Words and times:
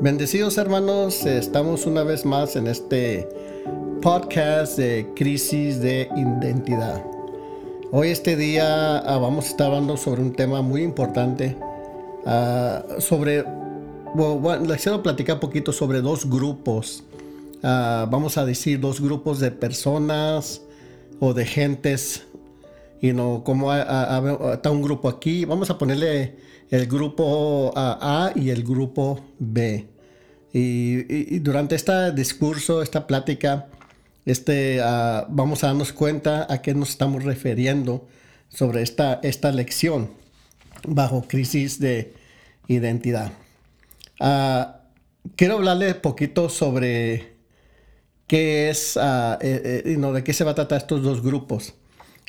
Bendecidos 0.00 0.58
hermanos, 0.58 1.24
estamos 1.24 1.86
una 1.86 2.02
vez 2.02 2.26
más 2.26 2.54
en 2.54 2.66
este 2.66 3.26
podcast 4.02 4.76
de 4.76 5.10
crisis 5.16 5.80
de 5.80 6.10
identidad. 6.14 7.02
Hoy 7.92 8.08
este 8.08 8.36
día 8.36 8.98
ah, 8.98 9.16
vamos 9.16 9.46
a 9.46 9.48
estar 9.48 9.68
hablando 9.68 9.96
sobre 9.96 10.20
un 10.20 10.34
tema 10.34 10.60
muy 10.60 10.82
importante, 10.82 11.56
ah, 12.26 12.84
sobre, 12.98 13.42
bueno, 14.14 14.66
les 14.66 14.82
quiero 14.82 15.02
platicar 15.02 15.36
un 15.36 15.40
poquito 15.40 15.72
sobre 15.72 16.02
dos 16.02 16.28
grupos, 16.28 17.02
ah, 17.62 18.06
vamos 18.10 18.36
a 18.36 18.44
decir 18.44 18.78
dos 18.78 19.00
grupos 19.00 19.40
de 19.40 19.50
personas 19.50 20.60
o 21.20 21.32
de 21.32 21.46
gentes, 21.46 22.26
y 23.00 23.12
no 23.12 23.42
como 23.44 23.72
está 23.74 24.70
un 24.70 24.82
grupo 24.82 25.08
aquí, 25.08 25.44
vamos 25.44 25.70
a 25.70 25.78
ponerle 25.78 26.36
el 26.70 26.86
grupo 26.86 27.72
A 27.76 28.32
y 28.34 28.50
el 28.50 28.62
grupo 28.62 29.24
B. 29.38 29.88
Y, 30.52 31.38
durante 31.40 31.74
este 31.74 32.12
discurso, 32.12 32.82
esta 32.82 33.06
plática, 33.06 33.68
este, 34.24 34.80
ah, 34.82 35.26
vamos 35.28 35.62
a 35.62 35.68
darnos 35.68 35.92
cuenta 35.92 36.46
a 36.50 36.62
qué 36.62 36.74
nos 36.74 36.90
estamos 36.90 37.24
refiriendo 37.24 38.08
sobre 38.48 38.82
esta, 38.82 39.20
esta 39.22 39.52
lección 39.52 40.10
bajo 40.86 41.22
crisis 41.28 41.78
de 41.78 42.14
identidad. 42.68 43.32
Ah, 44.18 44.80
quiero 45.36 45.56
hablarle 45.56 45.94
poquito 45.94 46.48
sobre 46.48 47.36
qué 48.26 48.70
es, 48.70 48.96
uh, 48.96 49.38
de 49.38 50.22
qué 50.24 50.32
se 50.32 50.44
va 50.44 50.52
a 50.52 50.54
tratar 50.54 50.78
estos 50.78 51.02
dos 51.02 51.22
grupos. 51.22 51.74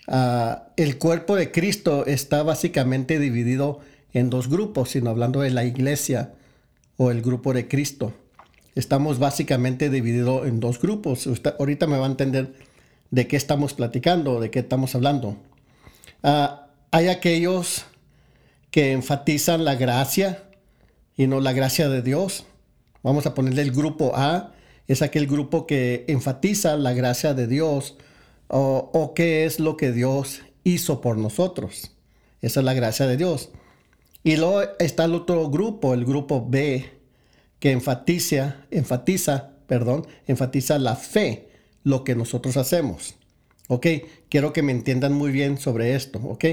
El 0.07 0.97
cuerpo 0.97 1.35
de 1.35 1.51
Cristo 1.51 2.05
está 2.05 2.43
básicamente 2.43 3.19
dividido 3.19 3.79
en 4.13 4.29
dos 4.29 4.49
grupos, 4.49 4.91
sino 4.91 5.09
hablando 5.09 5.41
de 5.41 5.51
la 5.51 5.65
iglesia 5.65 6.33
o 6.95 7.11
el 7.11 7.21
grupo 7.21 7.53
de 7.53 7.67
Cristo. 7.67 8.13
Estamos 8.75 9.19
básicamente 9.19 9.89
divididos 9.89 10.47
en 10.47 10.59
dos 10.59 10.79
grupos. 10.79 11.27
ahorita 11.59 11.87
me 11.87 11.97
va 11.97 12.05
a 12.05 12.09
entender 12.09 12.53
de 13.11 13.27
qué 13.27 13.35
estamos 13.35 13.73
platicando, 13.73 14.39
de 14.39 14.49
qué 14.51 14.59
estamos 14.59 14.95
hablando. 14.95 15.37
Ah, 16.23 16.67
hay 16.91 17.07
aquellos 17.07 17.85
que 18.71 18.91
enfatizan 18.91 19.65
la 19.65 19.75
gracia 19.75 20.43
y 21.15 21.27
no 21.27 21.39
la 21.41 21.53
gracia 21.53 21.89
de 21.89 22.01
Dios. 22.01 22.45
Vamos 23.03 23.25
a 23.25 23.33
ponerle 23.33 23.61
el 23.61 23.71
grupo 23.71 24.13
A, 24.15 24.53
es 24.87 25.01
aquel 25.01 25.27
grupo 25.27 25.67
que 25.67 26.05
enfatiza 26.07 26.77
la 26.77 26.93
gracia 26.93 27.33
de 27.33 27.47
Dios 27.47 27.97
o, 28.47 29.13
qué 29.15 29.45
es 29.45 29.59
lo 29.59 29.77
que 29.77 29.91
Dios 29.91 30.41
hizo 30.63 31.01
por 31.01 31.17
nosotros. 31.17 31.91
Esa 32.41 32.59
es 32.59 32.65
la 32.65 32.73
gracia 32.73 33.07
de 33.07 33.17
Dios. 33.17 33.49
Y 34.23 34.37
luego 34.37 34.61
está 34.79 35.05
el 35.05 35.15
otro 35.15 35.49
grupo, 35.49 35.93
el 35.93 36.05
grupo 36.05 36.45
B, 36.47 36.85
que 37.59 37.71
enfatiza, 37.71 38.65
enfatiza, 38.71 39.51
perdón, 39.67 40.05
enfatiza 40.27 40.77
la 40.79 40.95
fe, 40.95 41.49
lo 41.83 42.03
que 42.03 42.15
nosotros 42.15 42.57
hacemos. 42.57 43.15
¿Ok? 43.67 43.87
Quiero 44.29 44.53
que 44.53 44.61
me 44.61 44.71
entiendan 44.71 45.13
muy 45.13 45.31
bien 45.31 45.57
sobre 45.57 45.95
esto. 45.95 46.19
¿Ok? 46.19 46.45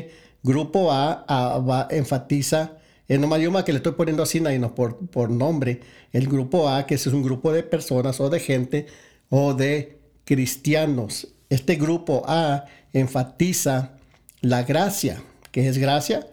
Grupo 0.42 0.91
A, 0.92 1.89
enfatiza, 1.91 2.79
en 3.08 3.20
no 3.20 3.36
idioma 3.36 3.64
que 3.64 3.73
le 3.73 3.79
estoy 3.79 3.92
poniendo 3.92 4.23
así, 4.23 4.41
no 4.41 4.75
por, 4.75 4.98
por 5.08 5.31
nombre, 5.31 5.81
el 6.12 6.27
grupo 6.27 6.69
A, 6.69 6.86
que 6.86 6.95
es 6.95 7.06
un 7.06 7.23
grupo 7.23 7.53
de 7.53 7.62
personas 7.62 8.20
o 8.20 8.31
de 8.31 8.41
gente 8.41 8.86
o 9.29 9.55
de 9.55 9.98
cristianos. 10.25 11.33
Este 11.55 11.77
grupo 11.77 12.24
A 12.27 12.64
enfatiza 12.92 13.92
la 14.41 14.64
gracia. 14.64 15.22
¿Qué 15.52 15.69
es 15.69 15.78
gracia? 15.78 16.27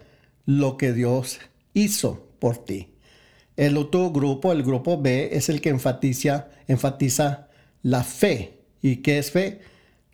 lo 0.45 0.77
que 0.77 0.93
Dios 0.93 1.39
hizo 1.73 2.27
por 2.39 2.57
ti. 2.57 2.89
El 3.57 3.77
otro 3.77 4.11
grupo, 4.11 4.51
el 4.51 4.63
grupo 4.63 4.99
B, 4.99 5.29
es 5.33 5.49
el 5.49 5.61
que 5.61 5.69
enfatiza, 5.69 6.47
enfatiza 6.67 7.47
la 7.83 8.03
fe. 8.03 8.59
¿Y 8.81 8.97
qué 8.97 9.19
es 9.19 9.31
fe? 9.31 9.61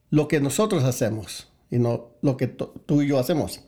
Lo 0.10 0.28
que 0.28 0.40
nosotros 0.40 0.84
hacemos 0.84 1.48
y 1.72 1.80
no 1.80 2.10
lo 2.22 2.38
que 2.38 2.48
tú 2.48 3.02
y 3.02 3.08
yo 3.08 3.20
hacemos. 3.20 3.62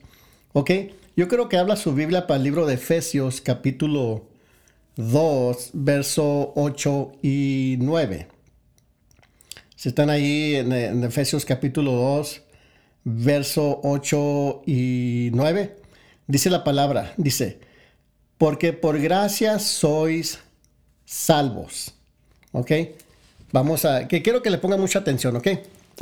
¿Ok? 0.53 0.71
Yo 1.15 1.27
creo 1.27 1.49
que 1.49 1.57
habla 1.57 1.75
su 1.75 1.93
Biblia 1.93 2.27
para 2.27 2.37
el 2.37 2.43
libro 2.43 2.65
de 2.65 2.75
Efesios 2.75 3.41
capítulo 3.41 4.27
2, 4.97 5.71
verso 5.73 6.53
8 6.55 7.11
y 7.21 7.77
9. 7.79 8.27
Si 9.79 9.87
están 9.87 10.09
ahí 10.09 10.55
en, 10.55 10.73
en 10.73 11.05
Efesios 11.05 11.45
capítulo 11.45 11.93
2, 11.93 12.41
verso 13.05 13.79
8 13.81 14.63
y 14.65 15.29
9. 15.31 15.73
Dice 16.27 16.49
la 16.49 16.65
palabra, 16.65 17.13
dice, 17.15 17.61
porque 18.37 18.73
por 18.73 18.99
gracia 18.99 19.57
sois 19.57 20.39
salvos. 21.05 21.93
¿Ok? 22.51 22.71
Vamos 23.53 23.85
a, 23.85 24.09
que 24.09 24.21
quiero 24.21 24.41
que 24.41 24.49
le 24.49 24.57
ponga 24.57 24.75
mucha 24.75 24.99
atención, 24.99 25.37
¿ok? 25.37 25.47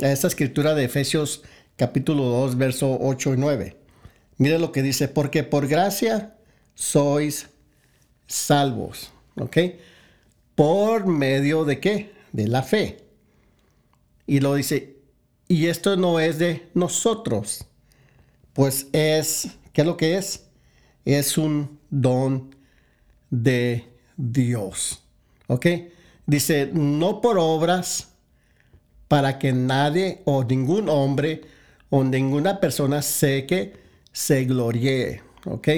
A 0.02 0.10
esta 0.10 0.26
escritura 0.26 0.74
de 0.74 0.82
Efesios 0.82 1.44
capítulo 1.76 2.24
2, 2.24 2.58
verso 2.58 2.98
8 3.00 3.34
y 3.34 3.36
9. 3.36 3.76
Mire 4.38 4.58
lo 4.58 4.72
que 4.72 4.82
dice, 4.82 5.06
porque 5.06 5.44
por 5.44 5.68
gracia 5.68 6.34
sois 6.74 7.46
salvos, 8.26 9.12
¿ok? 9.36 9.56
Por 10.56 11.06
medio 11.06 11.64
de 11.64 11.78
qué? 11.78 12.10
De 12.32 12.48
la 12.48 12.64
fe. 12.64 13.07
Y 14.28 14.38
lo 14.38 14.54
dice, 14.54 14.98
y 15.48 15.66
esto 15.66 15.96
no 15.96 16.20
es 16.20 16.38
de 16.38 16.68
nosotros, 16.74 17.64
pues 18.52 18.86
es 18.92 19.58
¿Qué 19.78 19.82
es 19.82 19.86
lo 19.86 19.96
que 19.96 20.16
es? 20.16 20.44
Es 21.04 21.38
un 21.38 21.78
don 21.88 22.52
de 23.30 23.84
Dios. 24.16 25.04
¿Ok? 25.46 25.66
Dice, 26.26 26.68
no 26.72 27.20
por 27.20 27.38
obras 27.38 28.08
para 29.06 29.38
que 29.38 29.52
nadie 29.52 30.20
o 30.24 30.42
ningún 30.42 30.88
hombre 30.88 31.42
o 31.90 32.02
ninguna 32.02 32.58
persona 32.58 33.02
que 33.02 33.72
se 34.10 34.46
gloríe. 34.46 35.22
¿Ok? 35.44 35.68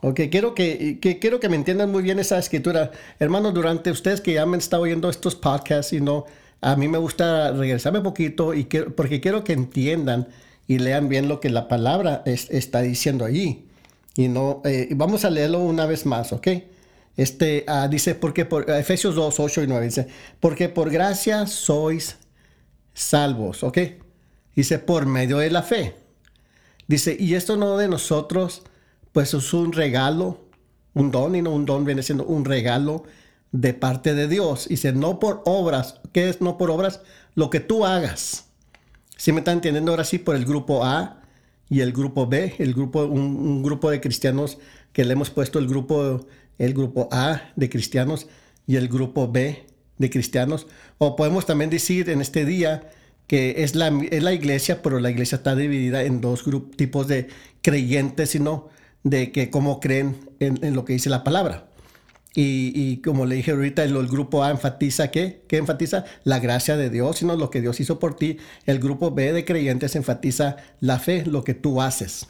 Ok, 0.00 0.20
quiero 0.30 0.54
que, 0.54 0.98
quiero 0.98 1.40
que 1.40 1.50
me 1.50 1.56
entiendan 1.56 1.92
muy 1.92 2.02
bien 2.02 2.18
esa 2.20 2.38
escritura. 2.38 2.90
Hermanos, 3.18 3.52
durante 3.52 3.90
ustedes 3.90 4.22
que 4.22 4.32
ya 4.32 4.46
me 4.46 4.56
estado 4.56 4.84
oyendo 4.84 5.10
estos 5.10 5.36
podcasts 5.36 5.92
y 5.92 6.00
no, 6.00 6.24
a 6.60 6.76
mí 6.76 6.88
me 6.88 6.98
gusta 6.98 7.52
regresarme 7.52 7.98
un 7.98 8.04
poquito 8.04 8.54
y 8.54 8.64
porque 8.64 9.20
quiero 9.20 9.44
que 9.44 9.52
entiendan 9.52 10.28
y 10.66 10.78
lean 10.78 11.08
bien 11.08 11.28
lo 11.28 11.40
que 11.40 11.50
la 11.50 11.68
palabra 11.68 12.22
está 12.26 12.82
diciendo 12.82 13.24
allí. 13.24 13.66
Y 14.14 14.28
no, 14.28 14.60
eh, 14.64 14.88
vamos 14.92 15.24
a 15.24 15.30
leerlo 15.30 15.60
una 15.60 15.86
vez 15.86 16.04
más, 16.06 16.32
¿ok? 16.32 16.48
Este 17.16 17.64
ah, 17.66 17.88
dice, 17.88 18.14
porque 18.14 18.44
por 18.44 18.70
Efesios 18.70 19.14
2, 19.14 19.40
8 19.40 19.62
y 19.62 19.66
9 19.66 19.84
dice, 19.84 20.08
porque 20.38 20.68
por 20.68 20.90
gracia 20.90 21.46
sois 21.46 22.18
salvos, 22.92 23.64
¿ok? 23.64 23.78
Dice, 24.54 24.78
por 24.78 25.06
medio 25.06 25.38
de 25.38 25.50
la 25.50 25.62
fe. 25.62 25.94
Dice, 26.86 27.16
y 27.18 27.34
esto 27.34 27.56
no 27.56 27.76
de 27.76 27.88
nosotros, 27.88 28.62
pues 29.12 29.32
es 29.32 29.52
un 29.54 29.72
regalo, 29.72 30.44
un 30.94 31.10
don, 31.10 31.34
y 31.34 31.42
no 31.42 31.50
un 31.52 31.64
don 31.64 31.84
viene 31.84 32.02
siendo 32.02 32.24
un 32.24 32.44
regalo 32.44 33.04
de 33.52 33.74
parte 33.74 34.14
de 34.14 34.28
Dios. 34.28 34.68
Dice, 34.68 34.92
no 34.92 35.18
por 35.18 35.42
obras, 35.44 36.00
¿qué 36.12 36.28
es 36.28 36.40
no 36.40 36.58
por 36.58 36.70
obras? 36.70 37.00
Lo 37.34 37.50
que 37.50 37.60
tú 37.60 37.84
hagas. 37.84 38.46
Si 39.16 39.32
me 39.32 39.38
están 39.38 39.54
entendiendo 39.54 39.92
ahora 39.92 40.04
sí 40.04 40.18
por 40.18 40.36
el 40.36 40.44
grupo 40.44 40.84
A 40.84 41.22
y 41.68 41.80
el 41.80 41.92
grupo 41.92 42.26
B, 42.26 42.54
el 42.58 42.74
grupo, 42.74 43.04
un, 43.04 43.62
grupo 43.62 43.90
de 43.90 44.00
cristianos 44.00 44.58
que 44.92 45.04
le 45.04 45.12
hemos 45.12 45.30
puesto 45.30 45.58
el 45.58 45.68
grupo, 45.68 46.26
el 46.58 46.74
grupo 46.74 47.08
A 47.12 47.42
de 47.56 47.68
cristianos 47.68 48.26
y 48.66 48.76
el 48.76 48.88
grupo 48.88 49.30
B 49.30 49.66
de 49.98 50.10
cristianos. 50.10 50.66
O 50.98 51.16
podemos 51.16 51.46
también 51.46 51.70
decir 51.70 52.08
en 52.10 52.20
este 52.20 52.44
día 52.44 52.90
que 53.26 53.62
es 53.62 53.74
la, 53.74 53.88
es 54.10 54.22
la 54.22 54.32
iglesia, 54.32 54.82
pero 54.82 54.98
la 54.98 55.10
iglesia 55.10 55.36
está 55.36 55.54
dividida 55.54 56.02
en 56.02 56.20
dos 56.20 56.44
tipos 56.76 57.06
de 57.06 57.28
creyentes, 57.62 58.30
sino 58.30 58.68
de 59.04 59.30
que 59.30 59.50
cómo 59.50 59.80
creen 59.80 60.16
en 60.40 60.74
lo 60.74 60.84
que 60.84 60.94
dice 60.94 61.10
la 61.10 61.22
palabra. 61.22 61.69
Y, 62.32 62.98
como 62.98 63.26
le 63.26 63.34
dije 63.34 63.50
ahorita, 63.50 63.82
el, 63.82 64.06
grupo 64.06 64.44
A 64.44 64.50
enfatiza 64.50 65.10
¿qué? 65.10 65.42
¿Qué 65.48 65.56
enfatiza? 65.56 66.04
La 66.22 66.38
gracia 66.38 66.76
de 66.76 66.88
Dios, 66.88 67.18
sino 67.18 67.34
lo 67.34 67.50
que 67.50 67.60
Dios 67.60 67.80
hizo 67.80 67.98
por 67.98 68.14
ti. 68.14 68.38
El 68.66 68.78
grupo 68.78 69.10
B 69.10 69.32
de 69.32 69.44
creyentes 69.44 69.96
enfatiza 69.96 70.56
la 70.78 71.00
fe, 71.00 71.24
lo 71.26 71.42
que 71.42 71.54
tú 71.54 71.82
haces. 71.82 72.26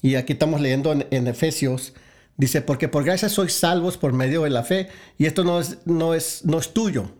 Y 0.00 0.14
aquí 0.14 0.32
estamos 0.34 0.60
leyendo 0.60 0.92
en, 0.92 1.26
Efesios, 1.26 1.92
dice, 2.36 2.62
porque 2.62 2.88
por 2.88 3.04
gracia 3.04 3.28
sois 3.28 3.52
salvos 3.52 3.98
por 3.98 4.12
medio 4.12 4.44
de 4.44 4.50
la 4.50 4.62
fe, 4.62 4.88
y 5.18 5.26
esto 5.26 5.44
no 5.44 5.60
es, 5.60 5.78
no 5.84 6.14
es, 6.14 6.44
no 6.44 6.58
es 6.58 6.72
tuyo. 6.72 7.10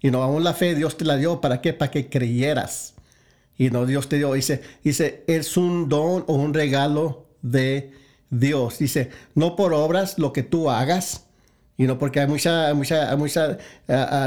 Y 0.00 0.10
no 0.10 0.22
aún 0.22 0.44
la 0.44 0.54
fe 0.54 0.74
Dios 0.74 0.96
te 0.96 1.04
la 1.04 1.16
dio, 1.16 1.40
¿para 1.40 1.60
qué? 1.60 1.72
Para 1.72 1.90
que 1.90 2.08
creyeras. 2.08 2.94
Y 3.56 3.70
no 3.70 3.86
Dios 3.86 4.08
te 4.08 4.16
dio, 4.16 4.32
dice, 4.32 4.62
dice, 4.84 5.24
es 5.26 5.56
un 5.56 5.88
don 5.88 6.24
o 6.26 6.34
un 6.34 6.54
regalo 6.54 7.26
de 7.42 7.92
Dios. 8.30 8.78
Dice, 8.78 9.10
no 9.34 9.56
por 9.56 9.72
obras 9.72 10.18
lo 10.18 10.32
que 10.32 10.44
tú 10.44 10.70
hagas, 10.70 11.27
y 11.78 11.86
no 11.86 11.96
porque 11.96 12.20
hay 12.20 12.26
mucha, 12.26 12.74
mucha, 12.74 13.16
mucha, 13.16 13.56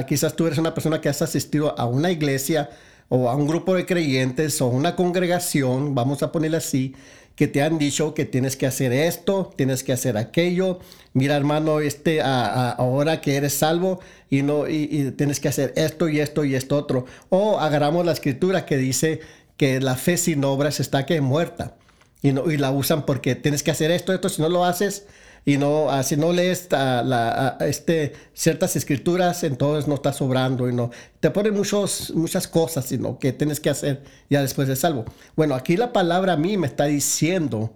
quizás 0.08 0.36
tú 0.36 0.48
eres 0.48 0.58
una 0.58 0.74
persona 0.74 1.02
que 1.02 1.10
has 1.10 1.22
asistido 1.22 1.78
a 1.78 1.86
una 1.86 2.10
iglesia 2.10 2.70
o 3.10 3.30
a 3.30 3.36
un 3.36 3.46
grupo 3.46 3.76
de 3.76 3.86
creyentes 3.86 4.62
o 4.62 4.68
una 4.68 4.96
congregación, 4.96 5.94
vamos 5.94 6.24
a 6.24 6.32
ponerle 6.32 6.58
así, 6.58 6.96
que 7.36 7.48
te 7.48 7.62
han 7.62 7.78
dicho 7.78 8.14
que 8.14 8.24
tienes 8.24 8.56
que 8.56 8.68
hacer 8.68 8.94
esto, 8.94 9.52
tienes 9.56 9.84
que 9.84 9.92
hacer 9.92 10.16
aquello. 10.16 10.80
Mira, 11.14 11.36
hermano, 11.36 11.82
este, 11.82 12.22
ahora 12.22 13.20
que 13.20 13.36
eres 13.36 13.54
salvo 13.54 14.00
y 14.30 14.44
no 14.44 14.70
y, 14.70 15.12
tienes 15.18 15.40
que 15.40 15.50
hacer 15.50 15.74
esto 15.76 16.08
y 16.08 16.20
esto 16.20 16.46
y 16.46 16.56
esto 16.56 16.78
otro. 16.78 17.06
O 17.30 17.60
agarramos 17.60 18.06
la 18.06 18.14
escritura 18.14 18.66
que 18.66 18.78
dice 18.78 19.20
que 19.58 19.82
la 19.82 19.96
fe 19.96 20.18
sin 20.18 20.44
obras 20.46 20.80
está 20.80 21.06
que 21.06 21.20
muerta 21.20 21.76
y, 22.22 22.32
no, 22.32 22.50
y 22.50 22.58
la 22.58 22.72
usan 22.72 23.06
porque 23.06 23.36
tienes 23.36 23.64
que 23.64 23.72
hacer 23.72 23.92
esto, 23.92 24.14
esto, 24.14 24.30
si 24.30 24.42
no 24.42 24.48
lo 24.48 24.64
haces, 24.64 25.06
y 25.44 25.58
no, 25.58 25.90
ah, 25.90 26.04
si 26.04 26.18
no 26.18 26.32
lees 26.32 26.68
ah, 26.72 27.02
la, 27.06 27.58
este, 27.62 28.14
ciertas 28.34 28.76
escrituras, 28.76 29.44
entonces 29.44 29.88
no 29.88 29.96
está 29.96 30.14
sobrando 30.14 30.70
y 30.70 30.74
no. 30.74 30.92
Te 31.20 31.32
ponen 31.32 31.56
muchos, 31.56 32.12
muchas 32.12 32.48
cosas 32.48 32.86
sino 32.86 33.18
que 33.18 33.34
tienes 33.34 33.60
que 33.60 33.70
hacer 33.70 34.04
ya 34.30 34.42
después 34.42 34.68
de 34.68 34.76
salvo. 34.76 35.06
Bueno, 35.36 35.56
aquí 35.56 35.78
la 35.78 35.94
palabra 35.94 36.34
a 36.34 36.38
mí 36.38 36.58
me 36.58 36.68
está 36.68 36.86
diciendo 36.86 37.74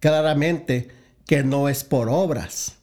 claramente 0.00 0.88
que 1.26 1.42
no 1.42 1.68
es 1.68 1.84
por 1.84 2.08
obras. 2.08 2.76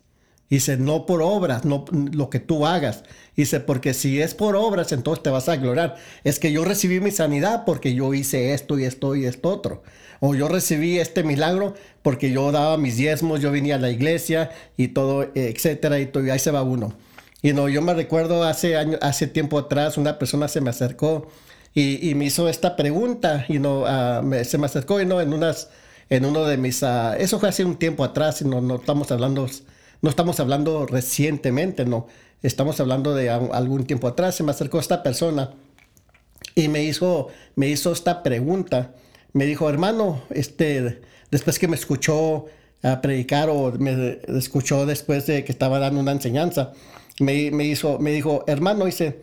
Dice, 0.49 0.77
no 0.77 1.05
por 1.05 1.21
obras, 1.21 1.65
no 1.65 1.85
lo 1.91 2.29
que 2.29 2.39
tú 2.39 2.67
hagas. 2.67 3.03
Dice, 3.35 3.59
porque 3.59 3.93
si 3.93 4.21
es 4.21 4.35
por 4.35 4.55
obras, 4.55 4.91
entonces 4.91 5.23
te 5.23 5.31
vas 5.31 5.49
a 5.49 5.55
gloriar. 5.55 5.95
Es 6.23 6.37
que 6.37 6.51
yo 6.51 6.63
recibí 6.63 6.99
mi 6.99 7.09
sanidad 7.11 7.63
porque 7.65 7.95
yo 7.95 8.13
hice 8.13 8.53
esto 8.53 8.77
y 8.77 8.83
esto 8.83 9.15
y 9.15 9.25
esto 9.25 9.49
otro. 9.49 9.83
O 10.25 10.33
yo 10.35 10.47
recibí 10.47 10.99
este 10.99 11.21
milagro 11.21 11.73
porque 12.01 12.31
yo 12.31 12.49
daba 12.53 12.77
mis 12.77 12.95
diezmos, 12.95 13.41
yo 13.41 13.51
venía 13.51 13.75
a 13.75 13.77
la 13.77 13.89
iglesia 13.89 14.51
y 14.77 14.87
todo, 14.87 15.29
etcétera, 15.35 15.99
y, 15.99 16.05
todo, 16.05 16.25
y 16.25 16.29
ahí 16.29 16.39
se 16.39 16.49
va 16.49 16.63
uno. 16.63 16.93
Y 17.41 17.51
no, 17.51 17.67
yo 17.67 17.81
me 17.81 17.93
recuerdo 17.93 18.45
hace 18.45 18.77
año, 18.77 18.97
hace 19.01 19.27
tiempo 19.27 19.59
atrás, 19.59 19.97
una 19.97 20.17
persona 20.17 20.47
se 20.47 20.61
me 20.61 20.69
acercó 20.69 21.27
y, 21.73 22.15
me 22.15 22.23
hizo 22.23 22.47
esta 22.47 22.77
pregunta, 22.77 23.45
y 23.49 23.59
no, 23.59 23.83
ah, 23.85 24.23
se 24.45 24.57
me 24.57 24.67
acercó 24.67 25.01
y 25.01 25.05
no, 25.05 25.19
en 25.19 25.33
unas, 25.33 25.67
en 26.09 26.23
uno 26.23 26.45
de 26.45 26.55
mis, 26.55 26.81
uh, 26.83 27.15
eso 27.19 27.37
fue 27.37 27.49
hace 27.49 27.65
un 27.65 27.75
tiempo 27.75 28.05
atrás, 28.05 28.41
y 28.41 28.45
no, 28.45 28.61
no 28.61 28.75
estamos 28.75 29.11
hablando, 29.11 29.49
no 30.01 30.09
estamos 30.09 30.39
hablando 30.39 30.85
recientemente, 30.85 31.83
no, 31.83 32.07
estamos 32.43 32.79
hablando 32.79 33.13
de 33.13 33.29
algún 33.29 33.83
tiempo 33.83 34.07
atrás, 34.07 34.35
se 34.35 34.43
me 34.43 34.51
acercó 34.51 34.79
esta 34.79 35.03
persona 35.03 35.49
y 36.55 36.69
me 36.69 36.81
hizo, 36.81 37.27
me 37.57 37.67
hizo 37.67 37.91
esta 37.91 38.23
pregunta, 38.23 38.93
me 39.33 39.45
dijo, 39.45 39.69
hermano, 39.69 40.21
este, 40.29 41.01
después 41.31 41.59
que 41.59 41.67
me 41.67 41.75
escuchó 41.75 42.45
a 42.83 43.01
predicar 43.01 43.49
o 43.49 43.71
me 43.71 44.19
escuchó 44.27 44.85
después 44.85 45.25
de 45.25 45.43
que 45.43 45.51
estaba 45.51 45.79
dando 45.79 45.99
una 45.99 46.11
enseñanza, 46.11 46.73
me, 47.19 47.33
hizo, 47.65 47.99
me 47.99 48.11
dijo, 48.11 48.43
hermano, 48.47 48.85
dice, 48.85 49.21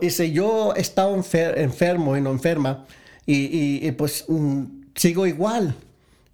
dice 0.00 0.32
yo 0.32 0.74
he 0.74 0.80
estado 0.80 1.14
enfermo 1.14 2.16
y 2.16 2.20
no 2.20 2.30
enferma 2.30 2.86
y, 3.26 3.90
pues 3.92 4.24
mm, 4.28 4.64
sigo 4.94 5.26
igual 5.26 5.74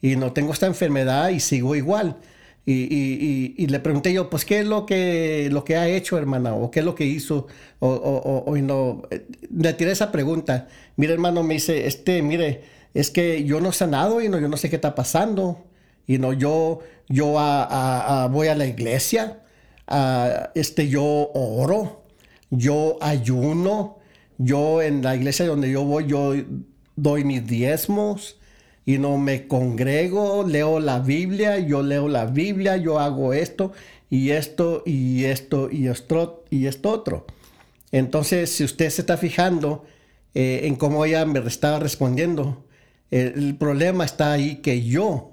y 0.00 0.16
no 0.16 0.32
tengo 0.32 0.52
esta 0.52 0.66
enfermedad 0.66 1.30
y 1.30 1.40
sigo 1.40 1.74
igual. 1.76 2.16
Y, 2.64 3.66
le 3.66 3.80
pregunté 3.80 4.12
yo, 4.12 4.30
pues, 4.30 4.44
¿qué 4.44 4.60
es 4.60 4.66
lo 4.66 4.86
que, 4.86 5.48
lo 5.50 5.64
que 5.64 5.76
ha 5.76 5.88
hecho, 5.88 6.16
hermana? 6.16 6.54
¿O 6.54 6.70
qué 6.70 6.80
es 6.80 6.84
lo 6.84 6.94
que 6.94 7.04
hizo? 7.04 7.48
O, 7.80 7.88
o, 8.46 8.56
no. 8.58 9.02
Le 9.50 9.72
tiré 9.74 9.90
esa 9.90 10.12
pregunta. 10.12 10.68
Mire, 10.96 11.12
hermano, 11.12 11.42
me 11.42 11.54
dice, 11.54 11.86
este, 11.86 12.22
mire, 12.22 12.62
es 12.94 13.10
que 13.10 13.44
yo 13.44 13.60
no 13.60 13.70
he 13.70 13.72
sanado 13.72 14.20
y 14.20 14.28
no, 14.28 14.38
yo 14.38 14.48
no 14.48 14.56
sé 14.56 14.70
qué 14.70 14.76
está 14.76 14.94
pasando. 14.94 15.64
Y 16.06 16.18
no, 16.18 16.32
yo, 16.32 16.80
yo 17.08 17.26
voy 18.30 18.48
a 18.48 18.54
la 18.56 18.66
iglesia, 18.66 19.40
este, 20.54 20.88
yo 20.88 21.30
oro, 21.34 22.02
yo 22.50 22.98
ayuno, 23.00 23.98
yo 24.38 24.82
en 24.82 25.02
la 25.02 25.14
iglesia 25.14 25.46
donde 25.46 25.70
yo 25.70 25.84
voy, 25.84 26.06
yo 26.06 26.34
doy 26.96 27.24
mis 27.24 27.46
diezmos 27.46 28.38
y 28.84 28.98
no 28.98 29.16
me 29.16 29.46
congrego, 29.46 30.44
leo 30.46 30.80
la 30.80 30.98
Biblia, 30.98 31.58
yo 31.58 31.82
leo 31.82 32.08
la 32.08 32.26
Biblia, 32.26 32.76
yo 32.76 32.98
hago 32.98 33.32
esto 33.32 33.72
y 34.10 34.30
esto 34.30 34.82
y 34.84 35.24
esto 35.24 35.70
y 35.70 35.86
esto 35.86 36.44
y 36.50 36.66
esto 36.66 36.90
otro. 36.90 37.26
Entonces, 37.92 38.50
si 38.50 38.64
usted 38.64 38.90
se 38.90 39.02
está 39.02 39.16
fijando 39.16 39.84
eh, 40.34 40.62
en 40.64 40.76
cómo 40.76 41.04
ella 41.04 41.24
me 41.26 41.38
estaba 41.40 41.78
respondiendo, 41.78 42.64
el, 43.12 43.56
problema 43.56 44.04
está 44.04 44.32
ahí 44.32 44.56
que 44.56 44.82
yo, 44.82 45.32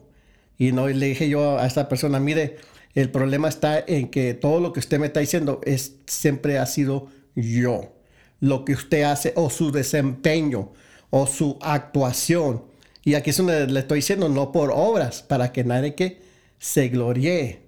y 0.57 0.73
no 0.73 0.87
le 0.87 1.07
dije 1.07 1.29
yo 1.29 1.57
a 1.57 1.65
esta 1.65 1.87
persona, 1.87 2.19
mire, 2.19 2.57
el 2.93 3.09
problema 3.09 3.47
está 3.47 3.79
en 3.79 4.09
que 4.09 4.33
todo 4.33 4.59
lo 4.59 4.73
que 4.73 4.81
usted 4.81 4.99
me 4.99 5.07
está 5.07 5.21
diciendo 5.21 5.61
es 5.63 5.95
siempre 6.05 6.57
ha 6.57 6.65
sido 6.65 7.07
yo. 7.35 7.93
Lo 8.41 8.65
que 8.65 8.73
usted 8.73 9.03
hace 9.03 9.31
o 9.35 9.49
su 9.49 9.71
desempeño 9.71 10.73
o 11.09 11.27
su 11.27 11.57
actuación. 11.61 12.63
Y 13.03 13.13
aquí 13.13 13.29
es 13.29 13.37
donde 13.37 13.67
le 13.67 13.79
estoy 13.79 13.99
diciendo, 13.99 14.27
no 14.27 14.51
por 14.51 14.71
obras, 14.71 15.21
para 15.21 15.51
que 15.51 15.63
nadie 15.63 15.95
que 15.95 16.21
se 16.57 16.89
gloríe. 16.89 17.61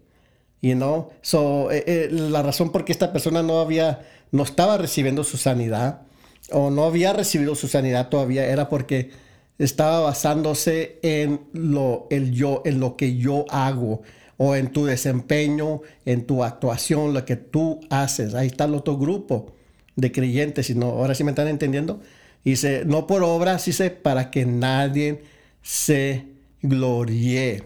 y 0.60 0.76
no 0.76 1.10
so, 1.22 1.72
eh, 1.72 1.84
eh, 1.88 2.10
la 2.12 2.44
razón 2.44 2.72
por 2.72 2.84
qué 2.86 2.92
esta 2.92 3.14
persona 3.14 3.42
no 3.42 3.62
había, 3.62 4.06
no 4.32 4.44
estaba 4.44 4.78
recibiendo 4.78 5.24
su 5.24 5.38
sanidad 5.38 6.02
o 6.52 6.70
no 6.70 6.84
había 6.84 7.14
recibido 7.14 7.56
su 7.56 7.68
sanidad 7.68 8.10
todavía 8.10 8.46
era 8.46 8.70
porque 8.70 9.12
estaba 9.64 10.00
basándose 10.00 11.00
en 11.04 11.42
lo, 11.54 12.08
el 12.10 12.32
yo, 12.32 12.62
en 12.66 12.80
lo 12.80 12.98
que 12.98 13.18
yo 13.18 13.46
hago 13.50 14.02
o 14.38 14.56
en 14.56 14.72
tu 14.72 14.86
desempeño, 14.86 15.82
en 16.06 16.26
tu 16.26 16.44
actuación, 16.44 17.14
lo 17.14 17.26
que 17.26 17.36
tú 17.36 17.80
haces. 17.92 18.34
Ahí 18.34 18.48
está 18.48 18.66
el 18.66 18.74
otro 18.74 18.98
grupo 18.98 19.54
de 19.96 20.12
creyentes, 20.12 20.70
y 20.72 20.76
no, 20.76 20.88
ahora 20.88 21.14
sí 21.14 21.24
me 21.24 21.32
están 21.32 21.48
entendiendo. 21.48 22.02
Dice, 22.44 22.84
no 22.86 23.06
por 23.06 23.22
obras, 23.22 23.66
dice, 23.66 23.92
para 23.92 24.32
que 24.32 24.48
nadie 24.48 25.22
se 25.62 26.26
gloríe. 26.64 27.64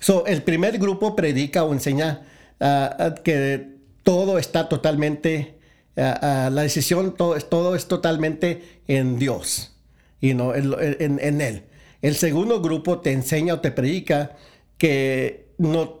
So, 0.00 0.26
el 0.26 0.42
primer 0.42 0.78
grupo 0.78 1.16
predica 1.16 1.64
o 1.64 1.72
enseña 1.72 2.26
ah, 2.60 2.94
ah, 2.98 3.14
que 3.24 3.68
todo 4.02 4.38
está 4.38 4.68
totalmente, 4.68 5.54
ah, 5.96 6.50
la 6.52 6.60
decisión, 6.60 7.16
todo, 7.16 7.40
todo 7.40 7.74
es 7.74 7.88
totalmente 7.88 8.80
en 8.86 9.18
Dios 9.18 9.77
y 10.20 10.34
no 10.34 10.54
en, 10.54 11.18
en, 11.20 11.40
él. 11.40 11.64
El 12.02 12.14
segundo 12.16 12.60
grupo 12.60 13.00
te 13.00 13.12
enseña 13.12 13.54
o 13.54 13.60
te 13.60 13.70
predica 13.70 14.36
que 14.76 15.48
no, 15.58 16.00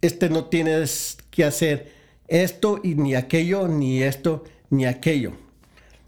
este 0.00 0.28
no 0.28 0.46
tienes 0.46 1.18
que 1.30 1.44
hacer 1.44 1.92
esto 2.28 2.80
y 2.82 2.94
ni 2.94 3.14
aquello, 3.14 3.68
ni 3.68 4.02
esto, 4.02 4.44
ni 4.70 4.84
aquello. 4.84 5.32